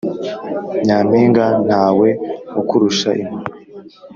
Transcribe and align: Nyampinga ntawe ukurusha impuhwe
Nyampinga 0.85 1.45
ntawe 1.67 2.09
ukurusha 2.61 3.09
impuhwe 3.21 3.51